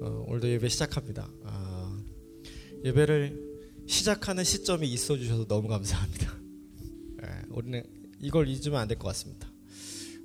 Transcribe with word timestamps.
어, 0.00 0.24
오늘도 0.28 0.48
예배 0.50 0.68
시작합니다. 0.68 1.30
아, 1.44 1.98
예배를 2.84 3.56
시작하는 3.86 4.44
시점이 4.44 4.88
있어 4.92 5.16
주셔서 5.16 5.46
너무 5.46 5.68
감사합니다. 5.68 6.36
예, 7.22 7.42
우리는 7.50 7.82
이걸 8.20 8.48
잊으면 8.48 8.80
안 8.80 8.88
될 8.88 8.98
것 8.98 9.08
같습니다. 9.08 9.50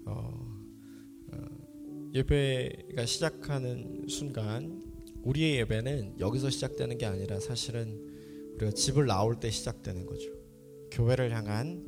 어, 0.05 0.31
어, 1.31 1.37
예배가 2.13 3.05
시작하는 3.05 4.05
순간 4.09 4.81
우리의 5.23 5.57
예배는 5.59 6.19
여기서 6.19 6.49
시작되는 6.49 6.97
게 6.97 7.05
아니라 7.05 7.39
사실은 7.39 8.09
우리가 8.55 8.71
집을 8.71 9.05
나올 9.05 9.39
때 9.39 9.49
시작되는 9.49 10.05
거죠. 10.05 10.29
교회를 10.91 11.31
향한 11.31 11.85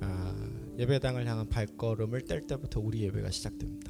아, 0.00 0.50
예배당을 0.78 1.26
향한 1.26 1.48
발걸음을 1.48 2.22
뗄 2.22 2.46
때부터 2.46 2.80
우리 2.80 3.02
예배가 3.02 3.30
시작됩니다. 3.30 3.83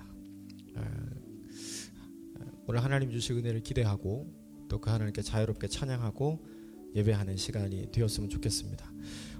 아, 2.65 2.67
오늘 2.67 2.83
하나님 2.83 3.11
주실 3.11 3.37
은혜를 3.37 3.63
기대하고 3.63 4.45
또 4.69 4.79
그 4.81 4.91
하나님께 4.91 5.23
자유롭게 5.23 5.69
찬양하고 5.69 6.45
예배하는 6.95 7.37
시간이 7.37 7.91
되었으면 7.93 8.29
좋겠습니다. 8.31 8.93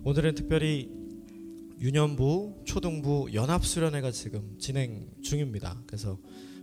오늘은 0.05 0.35
특별히 0.35 0.91
유년부, 1.81 2.63
초등부 2.65 3.29
연합 3.35 3.65
수련회가 3.65 4.11
지금 4.11 4.57
진행 4.59 5.11
중입니다. 5.23 5.83
그래서 5.87 6.19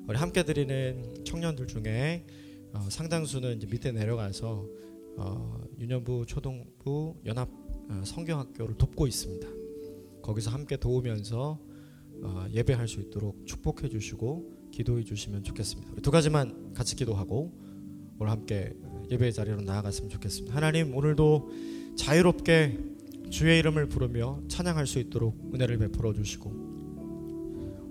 우리 0.08 0.18
함께 0.18 0.44
드리는 0.44 1.23
청년들 1.26 1.68
중에 1.68 2.26
어, 2.73 2.88
상당수는 2.90 3.57
이제 3.57 3.68
밑에 3.68 3.91
내려가서 3.91 4.66
어, 5.18 5.63
유년부, 5.80 6.26
초등부 6.27 7.16
연합 7.26 7.49
어, 7.90 8.02
성경학교를 8.05 8.77
돕고 8.77 9.07
있습니다. 9.07 9.48
거기서 10.21 10.52
함께 10.52 10.77
도우면서 10.77 11.59
어, 12.23 12.46
예배할 12.52 12.88
수 12.88 12.99
있도록 13.02 13.46
축복해 13.46 13.90
주시고 13.90 14.60
기도해 14.71 15.03
주시면 15.03 15.43
좋겠습니다. 15.43 16.02
두 16.02 16.11
가지만 16.11 16.73
같이 16.73 16.95
기도하고 16.95 17.52
오늘 18.20 18.31
함께 18.31 18.73
예배의 19.12 19.34
자리로 19.34 19.62
나아갔으면 19.62 20.09
좋겠습니다. 20.09 20.55
하나님 20.55 20.96
오늘도 20.96 21.49
자유롭게 21.98 22.77
주의 23.29 23.59
이름을 23.59 23.87
부르며 23.87 24.40
찬양할 24.48 24.87
수 24.87 24.99
있도록 24.99 25.51
은혜를 25.54 25.77
베풀어 25.77 26.13
주시고 26.13 26.71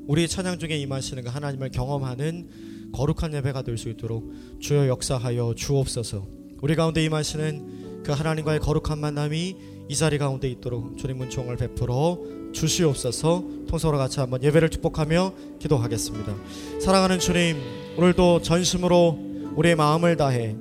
우리 0.07 0.27
찬양 0.27 0.59
중에 0.59 0.77
임하시는 0.79 1.23
그 1.23 1.29
하나님을 1.29 1.71
경험하는 1.71 2.91
거룩한 2.93 3.35
예배가 3.35 3.63
될 3.63 3.79
수 3.79 3.89
있도록 3.89 4.33
주여 4.59 4.89
역사하여 4.89 5.55
주옵소서. 5.57 6.27
우리 6.61 6.75
가운데 6.75 7.05
임하시는 7.05 8.03
그 8.03 8.13
하나님과의 8.13 8.61
거룩한 8.61 8.99
만남이 8.99 9.57
이 9.91 9.97
자리 9.97 10.19
가운데 10.19 10.49
있도록 10.49 10.97
주님 10.97 11.21
은총을 11.21 11.57
베풀어 11.57 12.17
주시옵소서. 12.53 13.43
통서로 13.67 13.99
같이 13.99 14.21
한번 14.21 14.41
예배를 14.41 14.69
축복하며 14.69 15.33
기도하겠습니다. 15.59 16.33
사랑하는 16.79 17.19
주님, 17.19 17.57
오늘도 17.97 18.43
전심으로 18.43 19.19
우리의 19.57 19.75
마음을 19.75 20.17
다해 20.17 20.55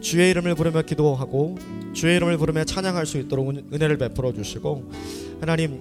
주의 0.00 0.30
이름을 0.30 0.54
부르며 0.54 0.82
기도하고 0.82 1.58
주의 1.94 2.14
이름을 2.14 2.38
부르며 2.38 2.62
찬양할 2.62 3.06
수 3.06 3.18
있도록 3.18 3.48
은혜를 3.48 3.98
베풀어 3.98 4.32
주시고 4.32 4.88
하나님 5.40 5.80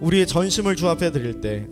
우리의 0.00 0.26
전심을 0.26 0.76
주 0.76 0.88
앞에 0.88 1.10
드릴 1.10 1.40
때 1.40 1.66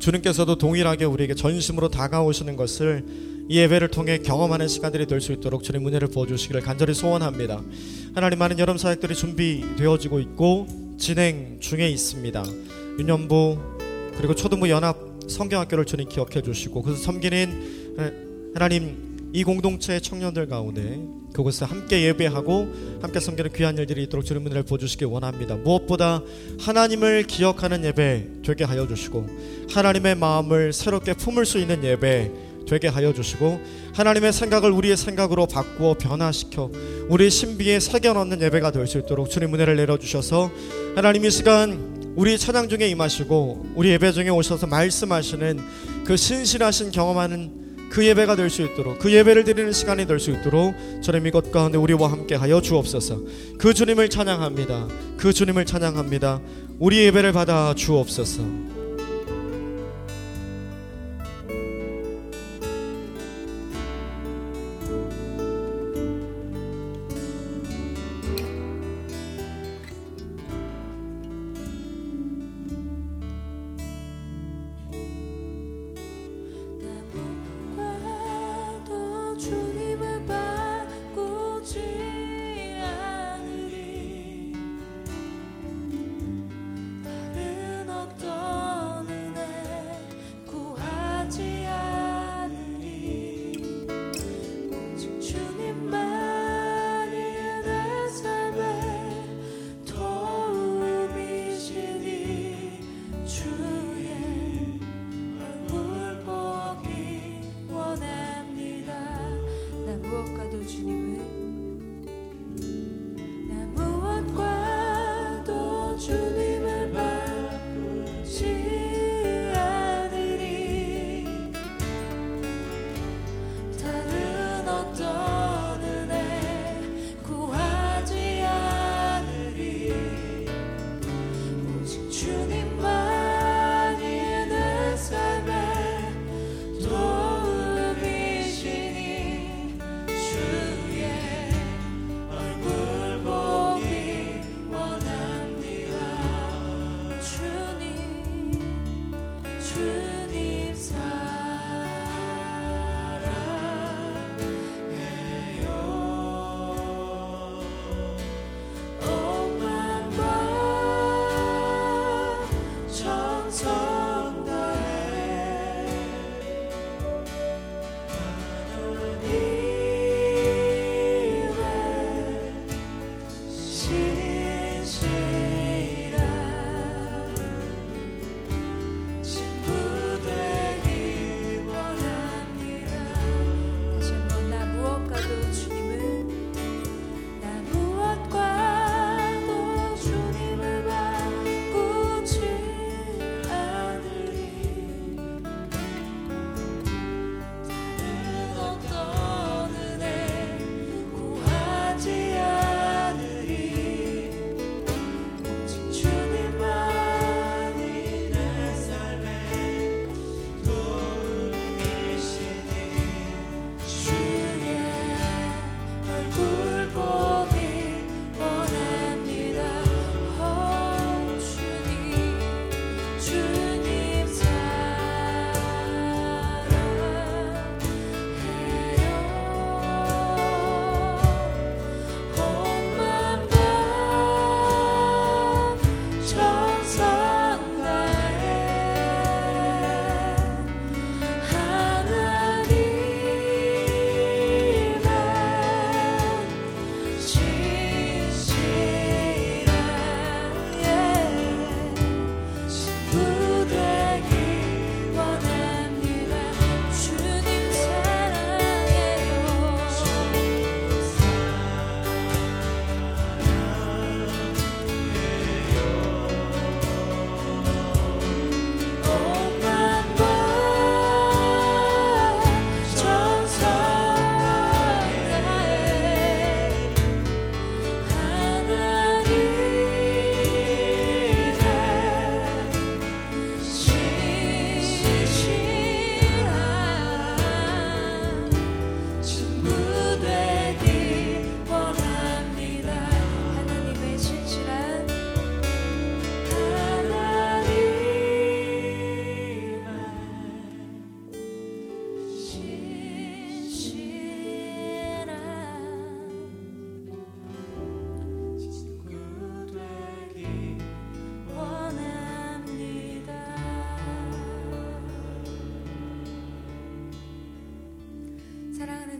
주님께서도 0.00 0.58
동일하게 0.58 1.06
우리에게 1.06 1.32
전심으로 1.32 1.88
다가오시는 1.88 2.56
것을 2.56 3.06
이 3.48 3.58
예배를 3.58 3.88
통해 3.88 4.18
경험하는 4.18 4.68
시간들이 4.68 5.06
될 5.06 5.20
수 5.20 5.32
있도록 5.32 5.62
주님 5.62 5.86
은혜를 5.86 6.08
부어 6.08 6.26
주시기를 6.26 6.62
간절히 6.62 6.94
소원합니다. 6.94 7.62
하나님 8.14 8.38
많은 8.38 8.58
여름 8.58 8.78
사역들이 8.78 9.14
준비되어지고 9.14 10.20
있고 10.20 10.66
진행 10.98 11.58
중에 11.60 11.88
있습니다. 11.88 12.44
유년부 12.98 13.58
그리고 14.16 14.34
초등부 14.34 14.70
연합 14.70 14.96
성경학교를 15.28 15.84
주님 15.84 16.08
기억해 16.08 16.42
주시고 16.42 16.82
그래서 16.82 17.02
섬기는 17.02 18.52
하나님 18.54 19.30
이 19.32 19.42
공동체 19.42 19.98
청년들 19.98 20.46
가운데 20.46 21.00
그곳에 21.32 21.64
함께 21.64 22.02
예배하고 22.04 22.68
함께 23.02 23.18
섬기는 23.18 23.52
귀한 23.52 23.76
일들이 23.76 24.04
있도록 24.04 24.24
주님 24.24 24.46
은혜를 24.46 24.62
부어주시기 24.62 25.06
원합니다. 25.06 25.56
무엇보다 25.56 26.22
하나님을 26.60 27.24
기억하는 27.24 27.84
예배 27.84 28.26
되게 28.44 28.62
하여 28.64 28.86
주시고 28.86 29.26
하나님의 29.70 30.14
마음을 30.14 30.72
새롭게 30.72 31.14
품을 31.14 31.44
수 31.46 31.58
있는 31.58 31.82
예배 31.82 32.30
되게 32.66 32.88
하여 32.88 33.12
주시고 33.12 33.60
하나님의 33.94 34.32
생각을 34.32 34.70
우리의 34.70 34.96
생각으로 34.96 35.46
바꾸어 35.46 35.94
변화시켜 35.94 36.70
우리 37.08 37.30
신비에 37.30 37.80
새겨 37.80 38.12
넣는 38.14 38.40
예배가 38.42 38.70
될 38.70 38.86
수 38.86 38.98
있도록 38.98 39.30
주님 39.30 39.54
은혜를 39.54 39.76
내려 39.76 39.96
주셔서 39.98 40.50
하나님 40.94 41.24
이 41.24 41.30
시간 41.30 42.12
우리 42.16 42.38
찬양 42.38 42.68
중에 42.68 42.88
임하시고 42.88 43.72
우리 43.74 43.90
예배 43.90 44.12
중에 44.12 44.28
오셔서 44.28 44.66
말씀하시는 44.66 45.58
그 46.04 46.16
신실하신 46.16 46.90
경험하는 46.92 47.64
그 47.90 48.04
예배가 48.04 48.34
될 48.36 48.50
수 48.50 48.62
있도록 48.62 48.98
그 48.98 49.12
예배를 49.12 49.44
드리는 49.44 49.72
시간이 49.72 50.06
될 50.06 50.18
수 50.18 50.30
있도록 50.32 50.74
주님 51.02 51.26
이것 51.26 51.50
가운데 51.52 51.78
우리와 51.78 52.10
함께 52.10 52.34
하여 52.34 52.60
주옵소서. 52.60 53.20
그 53.58 53.72
주님을 53.72 54.08
찬양합니다. 54.08 54.88
그 55.16 55.32
주님을 55.32 55.64
찬양합니다. 55.64 56.40
우리 56.80 57.04
예배를 57.04 57.32
받아 57.32 57.72
주옵소서. 57.74 58.73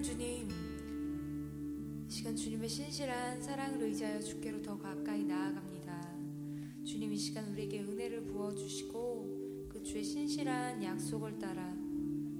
주님, 0.05 0.51
이 2.07 2.11
시간 2.11 2.37
주님의 2.37 2.69
신실한 2.69 3.41
사랑을 3.41 3.85
의지하여 3.85 4.21
주께로 4.21 4.61
더 4.61 4.77
가까이 4.77 5.25
나아갑니다. 5.25 6.15
주님 6.85 7.11
이 7.11 7.17
시간 7.17 7.51
우리에게 7.51 7.81
은혜를 7.81 8.27
부어 8.27 8.55
주시고 8.55 9.67
그 9.71 9.83
주의 9.83 10.05
신실한 10.05 10.85
약속을 10.85 11.39
따라 11.39 11.75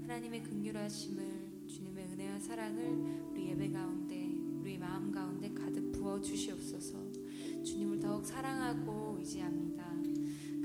하나님의 0.03 0.43
긍휼하심을 0.43 1.65
주님의 1.67 2.05
은혜와 2.05 2.37
사랑을 2.37 2.85
우리 3.31 3.49
예배 3.49 3.71
가운데 3.71 4.29
우리 4.61 4.77
마음 4.77 5.11
가운데 5.11 5.51
가득 5.51 5.91
부어 5.91 6.21
주시옵소서. 6.21 6.99
주님을 7.63 7.99
더욱 7.99 8.23
사랑하고 8.23 9.15
의지합니다. 9.17 9.83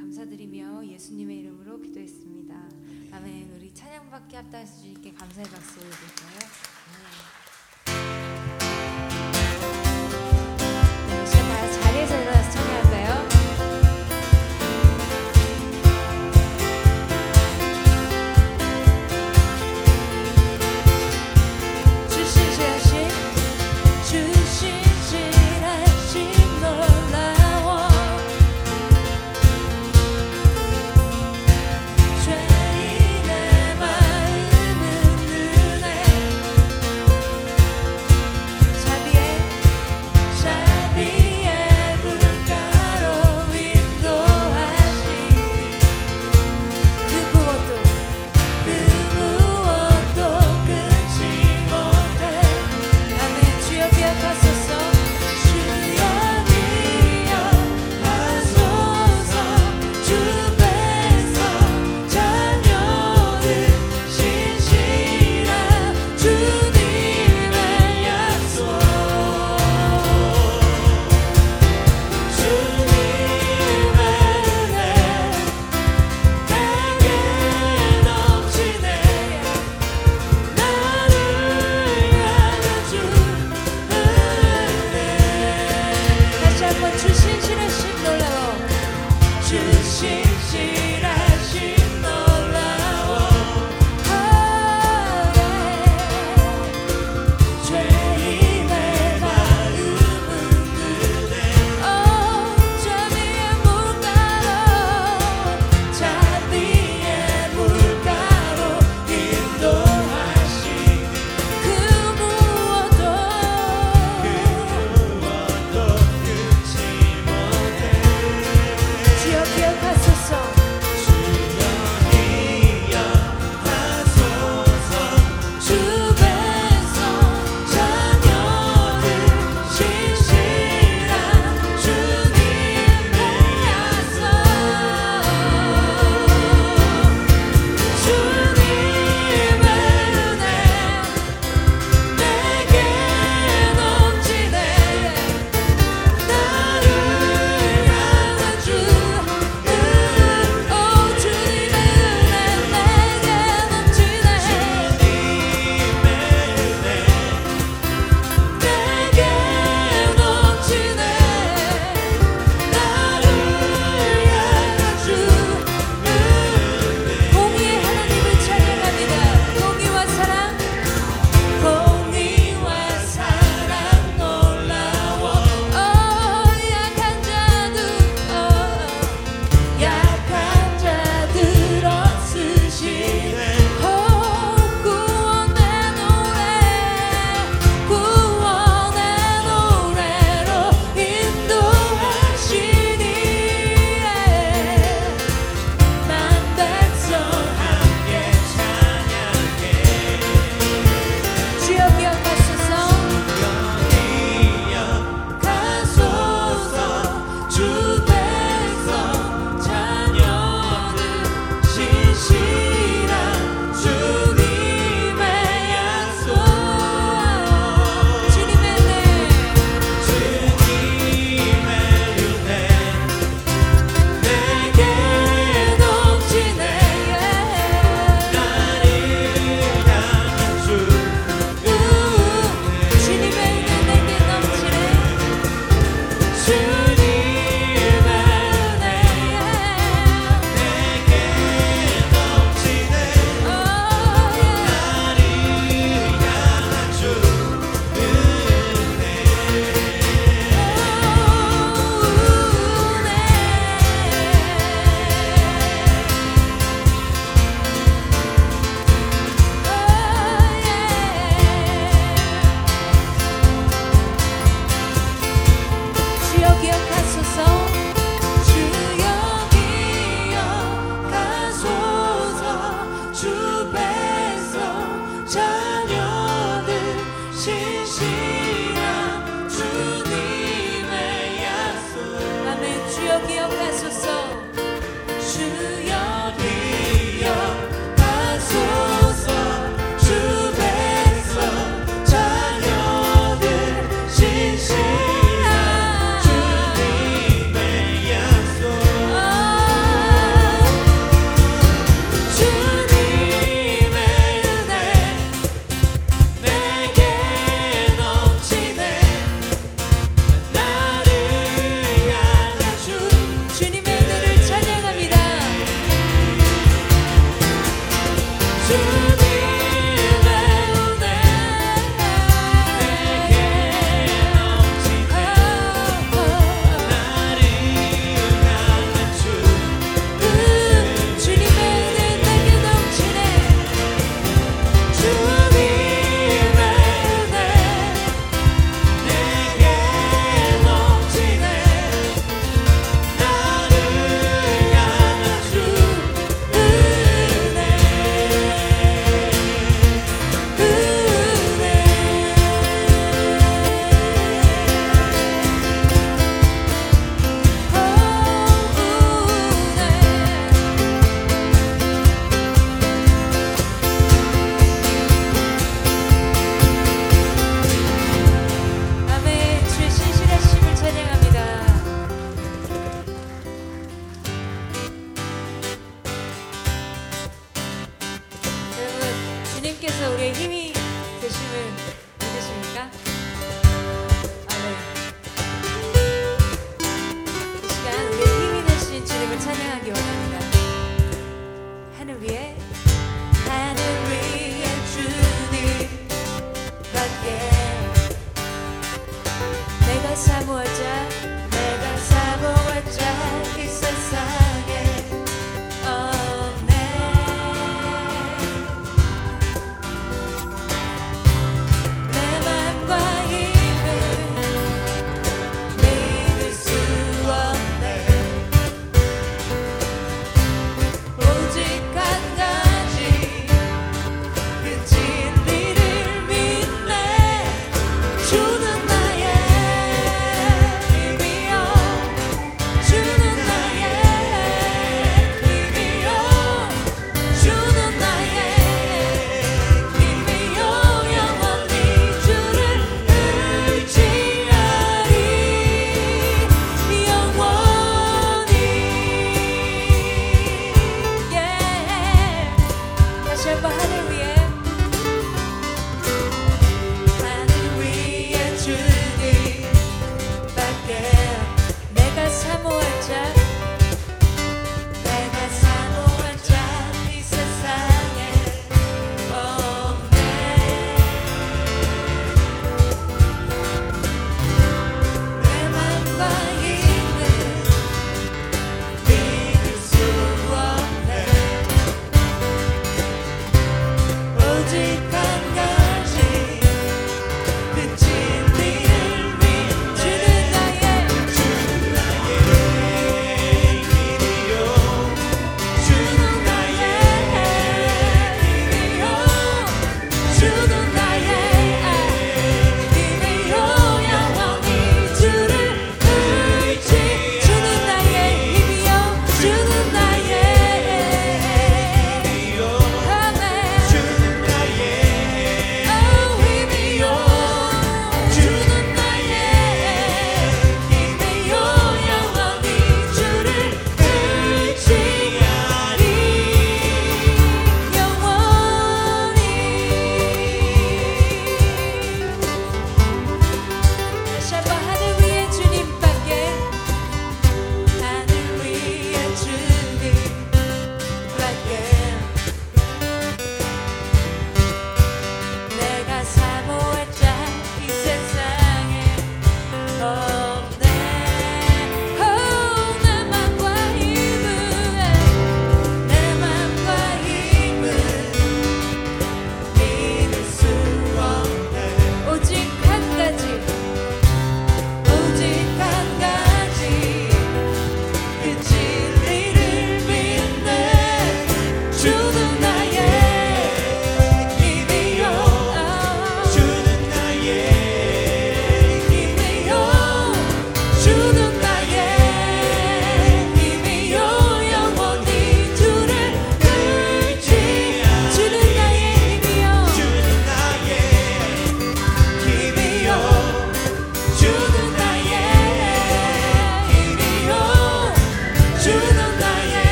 감사드리며 0.00 0.84
예수님의 0.88 1.38
이름으로 1.38 1.80
기도했습니다. 1.80 2.70
아멘. 3.12 3.54
우리 3.54 3.72
찬양받기 3.72 4.34
합당해서 4.34 4.82
주님께 4.82 5.12
감사의 5.12 5.46
박수 5.46 5.78
올릴까요? 5.78 6.37